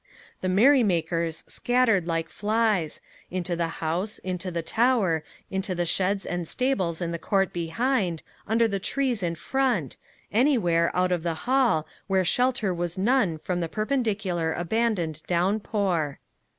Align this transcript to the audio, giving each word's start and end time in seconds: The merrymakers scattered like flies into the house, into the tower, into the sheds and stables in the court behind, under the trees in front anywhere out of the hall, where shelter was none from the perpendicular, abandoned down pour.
The 0.39 0.49
merrymakers 0.49 1.43
scattered 1.45 2.07
like 2.07 2.27
flies 2.27 3.01
into 3.29 3.55
the 3.55 3.67
house, 3.85 4.17
into 4.17 4.49
the 4.49 4.63
tower, 4.63 5.23
into 5.51 5.75
the 5.75 5.85
sheds 5.85 6.25
and 6.25 6.47
stables 6.47 7.01
in 7.01 7.11
the 7.11 7.19
court 7.19 7.53
behind, 7.53 8.23
under 8.47 8.67
the 8.67 8.79
trees 8.79 9.21
in 9.21 9.35
front 9.35 9.97
anywhere 10.31 10.89
out 10.95 11.11
of 11.11 11.21
the 11.21 11.35
hall, 11.45 11.85
where 12.07 12.25
shelter 12.25 12.73
was 12.73 12.97
none 12.97 13.37
from 13.37 13.59
the 13.61 13.69
perpendicular, 13.69 14.53
abandoned 14.53 15.21
down 15.27 15.59
pour. 15.59 16.17